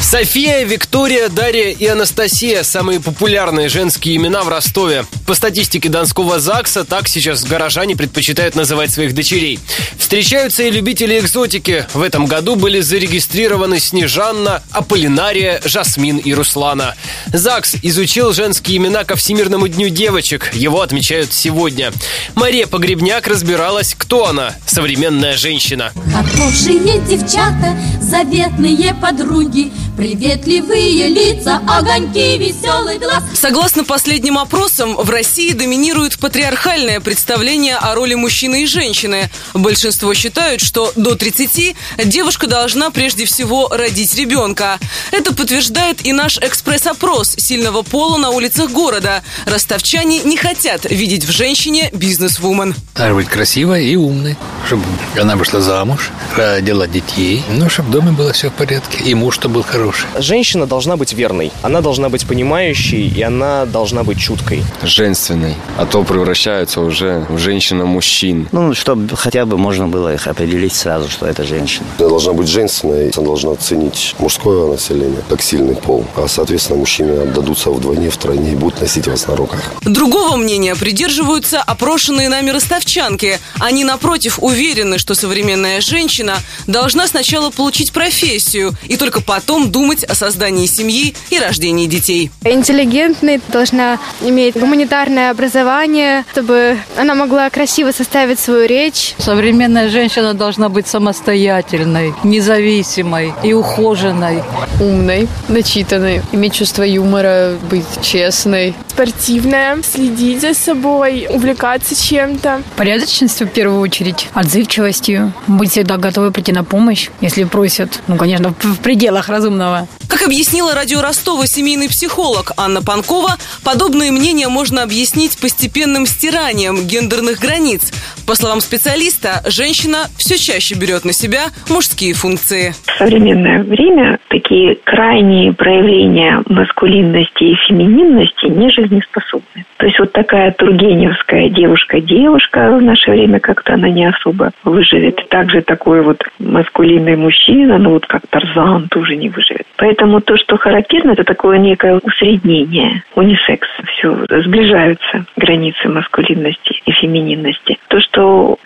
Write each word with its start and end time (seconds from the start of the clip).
София, 0.00 0.62
Виктория, 0.64 1.28
Дарья 1.28 1.70
и 1.70 1.86
Анастасия– 1.86 2.62
самые 2.64 3.00
популярные 3.00 3.68
женские 3.68 4.16
имена 4.16 4.44
в 4.44 4.48
Ростове. 4.48 5.04
По 5.26 5.34
статистике 5.34 5.88
Донского 5.88 6.38
ЗАГСа, 6.38 6.84
так 6.84 7.08
сейчас 7.08 7.44
горожане 7.44 7.96
предпочитают 7.96 8.54
называть 8.54 8.92
своих 8.92 9.14
дочерей. 9.14 9.58
Встречаются 9.98 10.62
и 10.62 10.70
любители 10.70 11.18
экзотики. 11.18 11.86
В 11.92 12.02
этом 12.02 12.26
году 12.26 12.54
были 12.54 12.80
зарегистрированы 12.80 13.80
Снежанна, 13.80 14.62
Аполлинария, 14.70 15.60
Жасмин 15.64 16.18
и 16.18 16.32
Руслана. 16.34 16.94
ЗАГС 17.32 17.76
изучил 17.82 18.32
женские 18.32 18.76
имена 18.76 19.02
ко 19.02 19.16
Всемирному 19.16 19.66
дню 19.66 19.88
девочек. 19.88 20.52
Его 20.54 20.82
отмечают 20.82 21.32
сегодня. 21.32 21.92
Мария 22.36 22.68
Погребняк 22.68 23.26
разбиралась, 23.26 23.94
кто 23.98 24.26
она– 24.28 24.54
современная 24.66 25.36
женщина. 25.36 25.92
Хорошие 26.12 27.00
девчата, 27.00 27.76
заветные 28.00 28.94
подруги– 28.94 29.72
Приветливые 29.96 31.08
лица, 31.08 31.58
огоньки, 31.66 32.36
веселый 32.36 32.98
глаз. 32.98 33.24
Согласно 33.32 33.82
последним 33.82 34.36
опросам, 34.36 34.94
в 34.94 35.08
России 35.08 35.52
доминирует 35.52 36.18
патриархальное 36.18 37.00
представление 37.00 37.76
о 37.76 37.94
роли 37.94 38.12
мужчины 38.12 38.64
и 38.64 38.66
женщины. 38.66 39.30
Большинство 39.54 40.12
считают, 40.12 40.60
что 40.60 40.92
до 40.96 41.14
30 41.14 41.74
девушка 42.04 42.46
должна 42.46 42.90
прежде 42.90 43.24
всего 43.24 43.68
родить 43.68 44.14
ребенка. 44.16 44.78
Это 45.12 45.34
подтверждает 45.34 46.04
и 46.06 46.12
наш 46.12 46.36
экспресс-опрос 46.38 47.34
сильного 47.38 47.80
пола 47.80 48.18
на 48.18 48.30
улицах 48.30 48.70
города. 48.72 49.22
Ростовчане 49.46 50.20
не 50.24 50.36
хотят 50.36 50.84
видеть 50.84 51.24
в 51.24 51.30
женщине 51.30 51.88
бизнес-вумен. 51.94 52.74
Должна 52.94 53.14
быть 53.14 53.28
красивой 53.28 53.86
и 53.86 53.96
умной, 53.96 54.36
чтобы 54.66 54.82
она 55.20 55.36
вышла 55.36 55.60
замуж, 55.60 56.10
родила 56.36 56.86
детей, 56.88 57.44
ну, 57.50 57.68
чтобы 57.70 57.88
в 57.88 57.92
доме 57.92 58.12
было 58.12 58.32
все 58.32 58.50
в 58.50 58.52
порядке, 58.52 58.98
и 59.04 59.14
муж, 59.14 59.36
чтобы 59.36 59.54
был 59.56 59.62
хороший. 59.62 60.06
Женщина 60.18 60.66
должна 60.66 60.96
быть 60.96 61.12
верной, 61.12 61.52
она 61.62 61.80
должна 61.80 62.08
быть 62.08 62.26
понимающей, 62.26 63.08
и 63.08 63.22
она 63.22 63.64
должна 63.64 64.02
быть 64.02 64.18
чуткой. 64.18 64.64
Женственной, 64.82 65.54
а 65.78 65.86
то 65.86 66.02
превращаются 66.02 66.80
уже 66.80 67.24
в 67.28 67.38
женщина-мужчин. 67.38 68.48
Ну, 68.50 68.74
чтобы 68.74 69.16
хотя 69.16 69.46
бы 69.46 69.56
можно 69.56 69.86
было 69.86 70.14
их 70.14 70.26
определить 70.26 70.74
сразу, 70.74 71.08
что 71.08 71.26
это 71.26 71.44
женщина. 71.44 71.86
Она 71.98 72.08
должна 72.08 72.32
быть 72.32 72.48
женственной, 72.48 73.10
она 73.16 73.26
должна 73.26 73.54
ценить 73.54 74.16
мужское 74.18 74.66
население, 74.66 75.22
как 75.28 75.42
сильный 75.42 75.76
пол. 75.76 76.04
А, 76.16 76.26
соответственно, 76.28 76.80
мужчины 76.80 77.22
отдадутся 77.22 77.70
вдвойне, 77.70 78.10
втройне 78.10 78.52
и 78.52 78.56
будут 78.56 78.80
носить 78.80 79.06
вас 79.06 79.28
на 79.28 79.36
руках. 79.36 79.60
Другого 79.82 80.36
мнения 80.36 80.74
придерживаются 80.74 81.62
опрошенные 81.62 82.28
нами 82.28 82.50
ростовчанки. 82.50 83.38
Они, 83.60 83.84
напротив, 83.84 84.38
уверены, 84.40 84.55
что 84.96 85.14
современная 85.14 85.80
женщина 85.80 86.36
должна 86.66 87.06
сначала 87.06 87.50
получить 87.50 87.92
профессию 87.92 88.72
и 88.88 88.96
только 88.96 89.20
потом 89.20 89.70
думать 89.70 90.02
о 90.04 90.14
создании 90.14 90.66
семьи 90.66 91.14
и 91.30 91.38
рождении 91.38 91.86
детей. 91.86 92.30
Интеллигентной 92.42 93.40
должна 93.48 93.98
иметь 94.22 94.56
гуманитарное 94.56 95.30
образование, 95.30 96.24
чтобы 96.32 96.78
она 96.96 97.14
могла 97.14 97.50
красиво 97.50 97.92
составить 97.92 98.38
свою 98.38 98.66
речь. 98.66 99.14
Современная 99.18 99.90
женщина 99.90 100.32
должна 100.32 100.68
быть 100.70 100.86
самостоятельной, 100.86 102.14
независимой 102.24 103.34
и 103.42 103.52
ухоженной. 103.52 104.42
Умной, 104.80 105.28
начитанной, 105.48 106.22
иметь 106.32 106.54
чувство 106.54 106.82
юмора, 106.82 107.58
быть 107.70 107.84
честной. 108.02 108.74
Спортивная, 108.96 109.82
следить 109.82 110.40
за 110.40 110.54
собой, 110.54 111.26
увлекаться 111.28 111.94
чем-то. 111.94 112.62
Порядочностью 112.76 113.46
в 113.46 113.50
первую 113.50 113.80
очередь, 113.80 114.28
отзывчивостью, 114.32 115.34
быть 115.46 115.72
всегда 115.72 115.98
готовой 115.98 116.32
прийти 116.32 116.52
на 116.52 116.64
помощь, 116.64 117.10
если 117.20 117.44
просят. 117.44 118.00
Ну, 118.06 118.16
конечно, 118.16 118.54
в 118.58 118.76
пределах 118.78 119.28
разумного. 119.28 119.86
Как 120.08 120.22
объяснила 120.22 120.72
радио 120.74 121.02
Ростова 121.02 121.46
семейный 121.46 121.90
психолог 121.90 122.52
Анна 122.56 122.80
Панкова, 122.80 123.36
подобные 123.62 124.10
мнения 124.12 124.48
можно 124.48 124.82
объяснить 124.82 125.36
постепенным 125.36 126.06
стиранием 126.06 126.86
гендерных 126.86 127.38
границ. 127.38 127.92
По 128.26 128.34
словам 128.34 128.60
специалиста, 128.60 129.40
женщина 129.48 130.08
все 130.18 130.36
чаще 130.36 130.74
берет 130.74 131.04
на 131.04 131.12
себя 131.12 131.46
мужские 131.70 132.12
функции. 132.12 132.72
В 132.84 132.98
современное 132.98 133.62
время 133.62 134.18
такие 134.28 134.76
крайние 134.82 135.52
проявления 135.52 136.42
маскулинности 136.48 137.44
и 137.44 137.54
фемининности 137.68 138.46
не 138.46 138.68
жизнеспособны. 138.70 139.64
То 139.76 139.86
есть 139.86 139.98
вот 140.00 140.12
такая 140.12 140.50
тургеневская 140.50 141.50
девушка-девушка 141.50 142.76
в 142.76 142.82
наше 142.82 143.12
время 143.12 143.38
как-то 143.38 143.74
она 143.74 143.88
не 143.90 144.06
особо 144.06 144.50
выживет. 144.64 145.28
Также 145.28 145.62
такой 145.62 146.02
вот 146.02 146.20
маскулинный 146.40 147.16
мужчина, 147.16 147.78
ну 147.78 147.90
вот 147.90 148.06
как 148.06 148.22
Тарзан, 148.28 148.88
тоже 148.88 149.14
не 149.14 149.28
выживет. 149.28 149.66
Поэтому 149.76 150.20
то, 150.20 150.36
что 150.36 150.56
характерно, 150.56 151.12
это 151.12 151.22
такое 151.22 151.58
некое 151.58 152.00
усреднение, 152.02 153.04
унисекс. 153.14 153.68
Все, 153.92 154.16
сближаются 154.42 155.26
границы 155.36 155.88
маскулинности 155.88 156.80
и 156.84 156.90
фемининности. 156.92 157.78
То, 157.88 158.00
что 158.00 158.15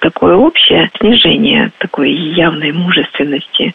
такое 0.01 0.37
общее 0.37 0.91
снижение 0.99 1.73
такой 1.79 2.13
явной 2.13 2.73
мужественности 2.73 3.75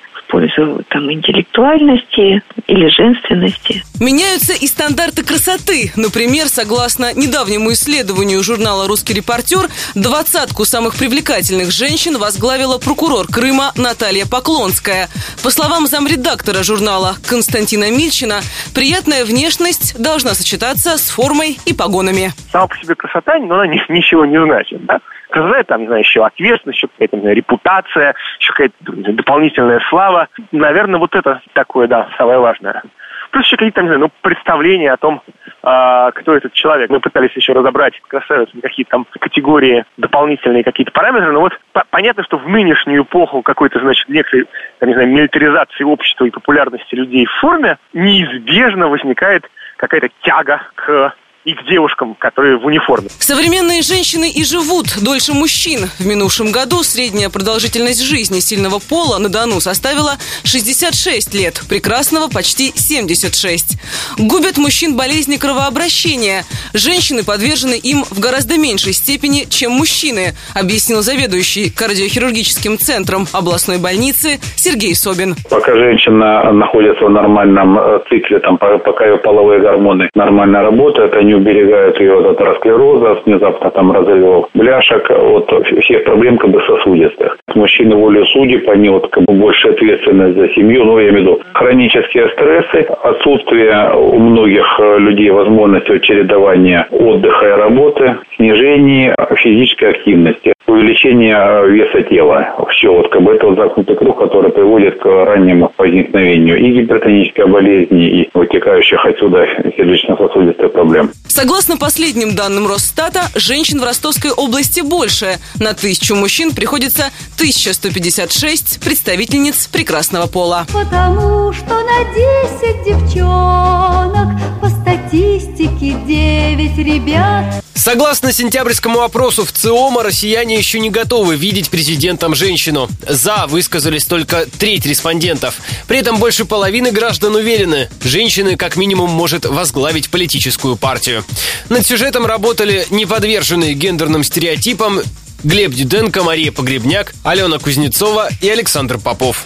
пользу 0.56 0.84
там, 0.90 1.12
интеллектуальности 1.12 2.42
или 2.68 2.88
женственности. 2.90 3.84
Меняются 4.00 4.54
и 4.54 4.68
стандарты 4.68 5.24
красоты. 5.24 5.92
Например, 5.96 6.48
согласно 6.48 7.14
недавнему 7.14 7.72
исследованию 7.74 8.42
журнала 8.44 8.88
«Русский 8.88 9.14
репортер», 9.14 9.68
двадцатку 9.96 10.66
самых 10.66 10.96
привлекательных 10.96 11.72
женщин 11.72 12.18
возглавила 12.18 12.78
прокурор 12.78 13.28
Крыма 13.28 13.72
Наталья 13.76 14.26
Поклонская. 14.26 15.08
По 15.44 15.50
словам 15.50 15.88
замредактора 15.88 16.64
журнала 16.64 17.16
Константина 17.28 17.92
Мильчина, 17.92 18.42
приятная 18.74 19.26
внешность 19.26 20.02
должна 20.02 20.34
сочетаться 20.34 20.98
с 20.98 21.10
формой 21.10 21.58
и 21.66 21.74
погонами. 21.74 22.32
Сама 22.52 22.68
по 22.68 22.78
себе 22.78 22.96
красота, 22.96 23.38
но 23.40 23.60
она 23.60 23.68
ничего 23.68 24.26
не 24.26 24.42
значит. 24.42 24.86
Да? 24.86 25.00
красота, 25.36 25.64
там, 25.64 25.82
не 25.82 25.88
знаю, 25.88 26.02
еще 26.02 26.26
ответственность, 26.26 26.78
еще 26.78 26.88
какая-то 26.88 27.20
знаю, 27.20 27.36
репутация, 27.36 28.16
еще 28.40 28.54
какая-то 28.54 29.14
дополнительная 29.14 29.82
слава. 29.90 30.30
Наверное, 30.51 31.00
вот 31.00 31.16
это 31.16 31.41
такое, 31.53 31.88
да, 31.88 32.09
самое 32.17 32.39
важное. 32.39 32.83
Плюс 33.31 33.45
еще 33.45 33.57
какие-то, 33.57 33.81
не 33.81 33.88
знаю, 33.88 34.00
ну, 34.01 34.11
представления 34.22 34.91
о 34.94 34.97
том, 34.97 35.22
а, 35.61 36.11
кто 36.11 36.35
этот 36.35 36.53
человек. 36.53 36.89
Мы 36.89 37.00
пытались 37.00 37.35
еще 37.35 37.53
разобрать 37.53 38.00
красавицы, 38.07 38.51
какие-то 38.61 38.91
там 38.91 39.07
категории, 39.19 39.83
дополнительные 39.97 40.63
какие-то 40.63 40.91
параметры, 40.91 41.31
но 41.31 41.41
вот 41.41 41.53
понятно, 41.89 42.23
что 42.23 42.38
в 42.38 42.47
нынешнюю 42.47 43.03
эпоху 43.03 43.41
какой-то, 43.41 43.79
значит, 43.79 44.07
некой, 44.07 44.45
там, 44.79 44.89
не 44.89 44.95
знаю, 44.95 45.09
милитаризации 45.09 45.83
общества 45.83 46.25
и 46.25 46.29
популярности 46.29 46.94
людей 46.94 47.25
в 47.25 47.31
форме 47.41 47.77
неизбежно 47.94 48.88
возникает 48.88 49.50
какая-то 49.77 50.09
тяга 50.22 50.62
к 50.75 51.13
и 51.45 51.53
к 51.53 51.63
девушкам, 51.69 52.16
которые 52.16 52.57
в 52.57 52.66
униформе. 52.66 53.07
Современные 53.19 53.81
женщины 53.83 54.29
и 54.29 54.44
живут 54.44 54.88
дольше 55.03 55.33
мужчин. 55.33 55.88
В 56.00 56.06
минувшем 56.06 56.51
году 56.51 56.81
средняя 56.83 57.29
продолжительность 57.29 58.01
жизни 58.03 58.39
сильного 58.39 58.79
пола 58.79 59.19
на 59.19 59.29
Дону 59.29 59.59
составила 59.59 60.13
66 60.44 61.33
лет, 61.35 61.61
прекрасного 61.69 62.28
почти 62.29 62.73
76. 62.75 63.78
Губят 64.17 64.57
мужчин 64.57 64.97
болезни 64.97 65.38
кровообращения. 65.38 66.44
Женщины 66.73 67.23
подвержены 67.23 67.75
им 67.75 68.03
в 68.09 68.19
гораздо 68.19 68.57
меньшей 68.57 68.94
степени, 68.94 69.45
чем 69.47 69.72
мужчины, 69.72 70.33
объяснил 70.56 71.01
заведующий 71.01 71.69
кардиохирургическим 71.69 72.79
центром 72.79 73.27
областной 73.33 73.77
больницы 73.77 74.39
Сергей 74.56 74.95
Собин. 74.95 75.36
Пока 75.50 75.75
женщина 75.75 76.51
находится 76.51 77.06
в 77.06 77.09
нормальном 77.12 77.77
э, 77.77 78.00
цикле, 78.09 78.39
там, 78.39 78.57
пока 78.57 79.06
ее 79.06 79.18
половые 79.18 79.62
гормоны 79.62 80.09
нормально 80.15 80.63
работают, 80.63 81.13
они 81.13 81.35
уберегают 81.36 82.00
ее 82.00 82.20
от 82.20 82.26
атеросклероза, 82.32 83.22
внезапно 83.26 83.70
там 83.72 83.92
разрывов 83.92 84.50
бляшек, 84.54 85.10
от 85.10 85.68
всех 85.84 86.04
проблем 86.04 86.38
как 86.38 86.52
бы 86.52 86.62
сосудистых. 86.62 87.38
Мужчины 87.54 87.96
волю 87.96 88.26
судеб, 88.26 88.70
они 88.70 88.90
вот 88.90 89.10
как 89.10 89.24
бы 89.24 89.34
больше 89.34 89.70
ответственность 89.70 90.38
за 90.38 90.50
семью, 90.50 90.86
ну, 90.86 91.00
я 91.00 91.10
имею 91.10 91.16
в 91.16 91.22
виду 91.22 91.42
хронические 91.54 92.30
стрессы, 92.30 92.88
отсутствие 93.04 93.92
у 93.96 94.20
многих 94.20 94.66
э, 94.80 95.00
людей 95.00 95.30
возможности 95.30 96.00
чередования 96.00 96.88
отдыха 96.92 97.48
и 97.48 97.52
работы, 97.52 98.16
снижение 98.36 99.16
физической 99.38 99.92
активности, 99.92 100.54
увеличение 100.68 101.36
э, 101.36 101.70
веса 101.70 102.02
тела. 102.04 102.56
Все, 102.72 102.94
вот 102.94 103.10
как 103.10 103.22
бы 103.22 103.34
это 103.34 103.48
вот 103.48 103.58
замкнутый 103.58 103.96
круг, 103.96 104.18
который 104.18 104.52
приводит 104.52 104.98
к 105.00 105.06
раннему 105.06 105.72
возникновению 105.78 106.58
и 106.58 106.72
гипертонической 106.72 107.48
болезни, 107.48 108.22
и 108.22 108.30
вытекающих 108.34 109.06
отсюда 109.06 109.48
сердечно-сосудистых 109.78 110.72
проблем. 110.72 111.10
Согласно 111.27 111.77
последним 111.77 112.36
данным 112.36 112.68
Росстата, 112.68 113.30
женщин 113.36 113.80
в 113.80 113.83
Ростовской 113.83 114.31
области 114.31 114.81
больше. 114.81 115.39
На 115.56 115.74
тысячу 115.74 116.16
мужчин 116.16 116.54
приходится 116.54 117.12
1156 117.36 118.80
представительниц 118.80 119.68
прекрасного 119.68 120.27
пола. 120.27 120.66
Потому 120.72 121.51
что 121.54 121.81
на 121.83 122.04
10 122.13 122.86
девчонок 122.86 124.55
статистике 124.95 125.97
9 126.07 126.77
ребят. 126.77 127.63
Согласно 127.74 128.31
сентябрьскому 128.31 129.01
опросу 129.01 129.45
в 129.45 129.51
ЦИОМа, 129.51 130.03
россияне 130.03 130.57
еще 130.57 130.80
не 130.80 130.89
готовы 130.89 131.36
видеть 131.36 131.69
президентом 131.69 132.33
женщину. 132.33 132.89
«За» 133.07 133.45
высказались 133.47 134.06
только 134.06 134.47
треть 134.57 134.86
респондентов. 134.86 135.56
При 135.88 136.00
этом 136.00 136.18
больше 136.18 136.45
половины 136.45 136.92
граждан 136.92 137.36
уверены, 137.36 137.89
женщина 138.03 138.56
как 138.57 138.77
минимум 138.77 139.12
может 139.12 139.45
возглавить 139.45 140.09
политическую 140.09 140.77
партию. 140.77 141.24
Над 141.69 141.86
сюжетом 141.86 142.25
работали 142.25 142.88
неподверженные 142.89 143.74
гендерным 143.74 144.24
стереотипам 144.24 145.01
Глеб 145.44 145.74
Дюденко, 145.74 146.24
Мария 146.24 146.51
Погребняк, 146.51 147.13
Алена 147.24 147.59
Кузнецова 147.59 148.30
и 148.41 148.50
Александр 148.50 148.98
Попов. 148.98 149.45